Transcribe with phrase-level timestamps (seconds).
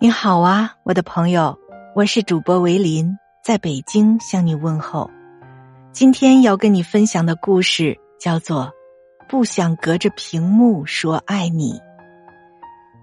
[0.00, 1.58] 你好啊，我的朋友，
[1.92, 5.10] 我是主播维林，在北京向你问候。
[5.90, 8.66] 今天要跟你分享的故事叫做
[9.28, 11.72] 《不想隔着屏幕说爱你》。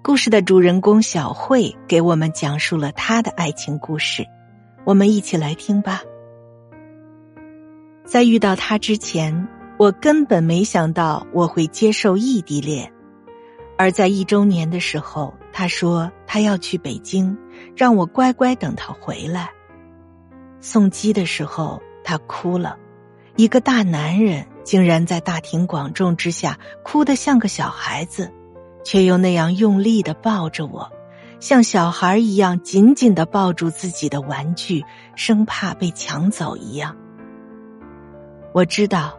[0.01, 4.25] 故事的主人公小慧给我们讲述了她的爱情故事，
[4.85, 6.01] 我们一起来听吧。
[8.05, 12.89] 在遇到他之前，我根本没想到我会接受异地恋。
[13.77, 17.37] 而在一周年的时候，他说他要去北京，
[17.77, 19.51] 让我乖乖等他回来。
[20.59, 22.77] 送机的时候，他哭了，
[23.37, 28.33] 一个大男人竟然在大庭广众之下哭得像个小孩子，
[28.83, 30.91] 却又那样用力的抱着我，
[31.39, 34.83] 像小孩一样紧紧的抱住自己的玩具，
[35.15, 36.97] 生怕被抢走一样。
[38.51, 39.17] 我知道，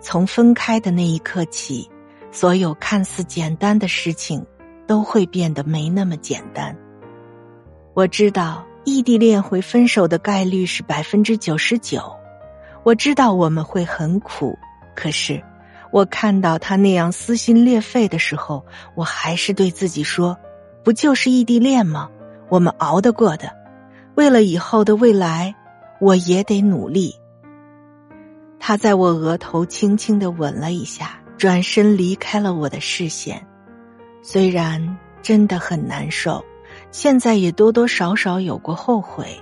[0.00, 1.88] 从分开的那一刻起。
[2.32, 4.44] 所有看似简单的事情，
[4.88, 6.76] 都会变得没那么简单。
[7.94, 12.16] 我知道异地恋会分手的概率是百分之九十九，
[12.82, 14.58] 我知道我们会很苦。
[14.96, 15.40] 可是，
[15.92, 18.64] 我看到他那样撕心裂肺的时候，
[18.96, 20.36] 我还是对自己说
[20.82, 22.08] ：“不就是异地恋吗？
[22.48, 23.54] 我们熬得过的。
[24.16, 25.54] 为了以后的未来，
[26.00, 27.14] 我也得努力。”
[28.58, 31.20] 他在我额头轻轻的吻了一下。
[31.38, 33.46] 转身离开了我的视线，
[34.22, 36.44] 虽然真的很难受，
[36.90, 39.40] 现在也多多少少有过后悔，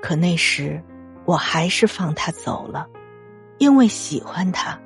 [0.00, 0.82] 可那时
[1.24, 2.86] 我还是放他走了，
[3.58, 4.78] 因为喜欢他，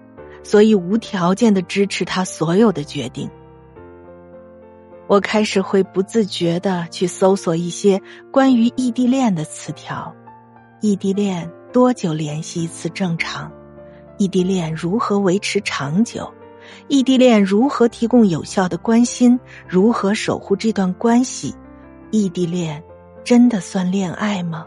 [0.42, 3.30] 所以无条件的支持他所有的决定。
[5.06, 8.00] 我开始会不自觉的去搜索一些
[8.32, 10.14] 关于异地恋的词条，
[10.80, 13.52] 异地恋多久联系一次正常？
[14.16, 16.32] 异地恋如何维持长久？
[16.88, 19.38] 异地恋如何提供有效的关心？
[19.68, 21.54] 如何守护这段关系？
[22.10, 22.82] 异地恋
[23.24, 24.66] 真的算恋爱吗？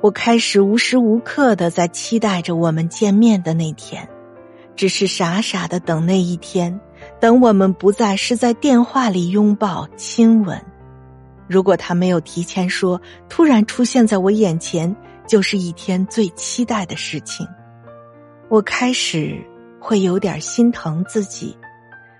[0.00, 4.08] 我开始无时无刻的在期待着我们见面的那天，
[4.76, 6.78] 只是傻傻的等那一天，
[7.18, 10.60] 等我们不再是在电话里拥抱亲吻。
[11.48, 14.94] 如果他没有提前说，突然出现在我眼前，
[15.26, 17.46] 就是一天最期待的事情。
[18.48, 19.42] 我开始。
[19.86, 21.56] 会有点心疼自己，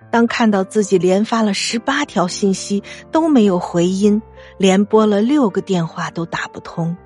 [0.09, 4.23] 当看到自己连发了十八条信息都没有回音，
[4.57, 6.97] 连拨了六个电话都打不通，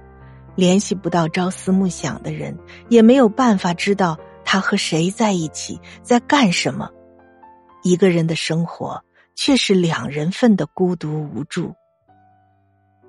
[0.56, 2.58] 联系不到朝思暮想的人，
[2.90, 6.90] 也没有办法知道他和谁在一起，在干什么，
[7.82, 9.02] 一个人的生活
[9.34, 11.74] 却是两人份的孤独无助。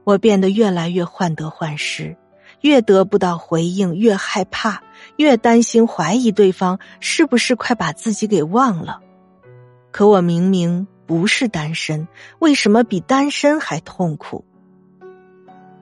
[0.06, 2.16] 我变得越来越患得患失。
[2.62, 4.82] 越得不到回应，越害怕，
[5.18, 9.02] 越担心怀疑对方是不是快把自己给忘了。
[9.92, 12.08] 可我明明不是单身，
[12.40, 14.46] 为什么比单身还痛苦？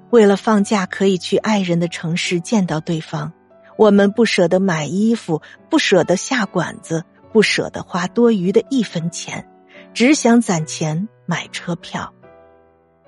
[0.09, 3.31] 为了放假可以去爱人的城市见到对方，
[3.77, 9.47] 我们不舍得买衣服，不舍得下馆子，不舍得花多余的一分钱，
[9.93, 12.11] 只想攒钱买车票。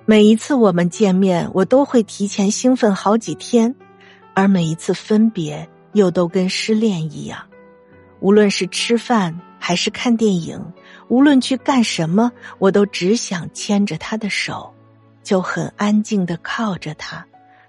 [0.04, 3.76] 每一次我们见面，我都会提前兴奋好几天，
[4.34, 7.38] 而每一次分别又都跟失恋一样。
[8.18, 10.60] 无论是吃饭还是看电影，
[11.06, 14.74] 无论去干什么，我都只想牵着他的手，
[15.22, 17.24] 就很安静的靠着他，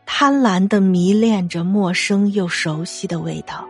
[0.07, 3.63] 贪婪的迷恋着陌生又熟悉的味道。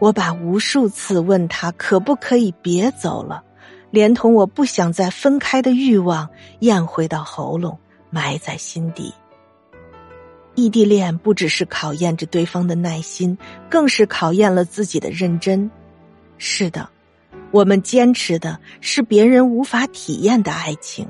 [0.00, 3.44] 我把无数次问他可不可以别走了。
[3.90, 6.28] 连同我不想再分开的欲望
[6.60, 7.78] 咽回到喉咙，
[8.10, 9.12] 埋在心底。
[10.54, 13.38] 异地恋不只是考验着对方的耐心，
[13.70, 15.70] 更是考验了自己的认真。
[16.36, 16.88] 是的，
[17.50, 21.08] 我们坚持的是别人无法体验的爱情。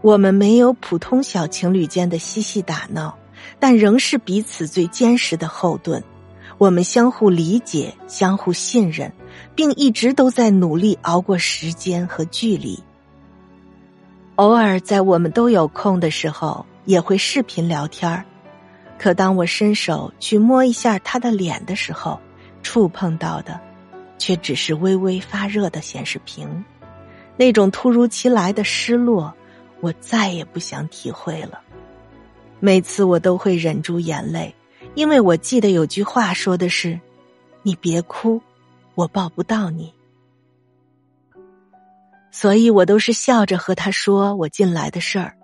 [0.00, 3.18] 我们没有普通小情侣间的嬉戏打闹，
[3.58, 6.02] 但仍是彼此最坚实的后盾。
[6.58, 9.12] 我们相互理解，相互信任，
[9.54, 12.82] 并一直都在努力熬过时间和距离。
[14.36, 18.24] 偶尔在我们都有空的时候，也会视频聊天儿。
[18.98, 22.20] 可当我伸手去摸一下他的脸的时候，
[22.62, 23.60] 触碰到的，
[24.18, 26.64] 却只是微微发热的显示屏。
[27.36, 29.34] 那种突如其来的失落，
[29.80, 31.60] 我再也不想体会了。
[32.60, 34.54] 每次我都会忍住眼泪。
[34.94, 37.00] 因为我记得有句话说的是
[37.62, 38.42] ：“你别哭，
[38.94, 39.92] 我抱不到你。”
[42.30, 45.34] 所以我都是笑着和他说我进来的事儿。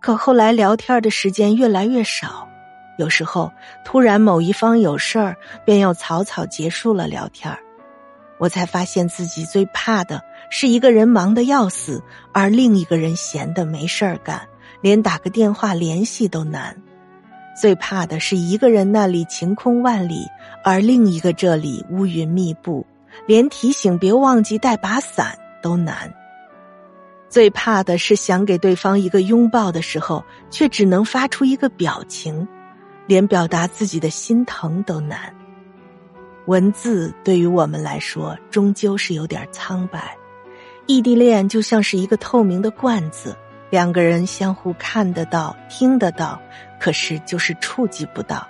[0.00, 2.48] 可后来聊天的时间越来越少，
[2.98, 3.52] 有时候
[3.84, 7.58] 突然某一方有事儿，便又草草结束了聊天儿
[8.38, 12.02] 我才发现自己最怕的是一个人忙得要死，
[12.32, 14.40] 而另一个人闲得没事儿干，
[14.80, 16.80] 连打个电话联系都难。
[17.60, 20.26] 最怕的是一个人那里晴空万里，
[20.64, 22.86] 而另一个这里乌云密布，
[23.26, 26.10] 连提醒别忘记带把伞都难。
[27.28, 32.48] 最怕的是想给对方一个拥抱的时候，却只能发出一个表情，
[33.06, 35.30] 连表达自己的心疼都难。
[36.46, 40.16] 文字对于我们来说，终究是有点苍白。
[40.86, 43.36] 异地恋就像是一个透明的罐子，
[43.70, 46.40] 两个人相互看得到、听得到，
[46.78, 48.46] 可是就是触及不到。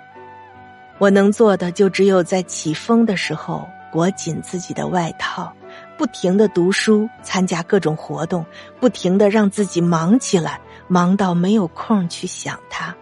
[0.97, 5.53] 我能做的就只有在起风的时候裹紧自己的外套，
[5.97, 8.45] 不停的读书、参加各种活动，
[8.79, 12.95] 不停的让自己忙起来，忙到没有空去想他。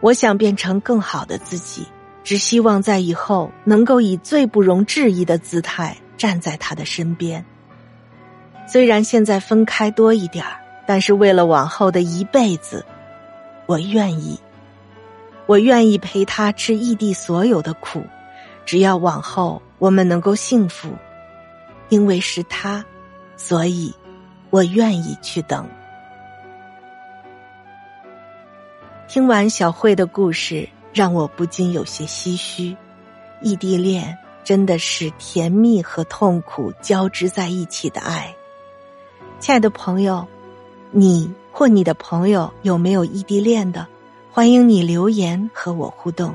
[0.00, 1.86] 我想变成更好的自己。
[2.24, 7.42] 只希望在以后能够以最不容置疑的姿态站在他的身边。
[8.66, 12.82] 虽然现在分开多一点儿，但是为了往后的一辈子，
[13.66, 14.40] 我愿意，
[15.44, 18.02] 我愿意陪他吃异地所有的苦，
[18.64, 20.88] 只要往后我们能够幸福，
[21.90, 22.82] 因为是他，
[23.36, 23.94] 所以
[24.48, 25.68] 我愿意去等。
[29.06, 30.66] 听完小慧的故事。
[30.94, 32.76] 让我不禁有些唏嘘，
[33.40, 38.34] 异地恋真的是甜蜜和痛苦交织在一起的爱。
[39.38, 40.26] 亲爱的朋友，
[40.90, 43.86] 你或你的朋友有没有异地恋的？
[44.30, 46.32] 欢迎你留言和我互动。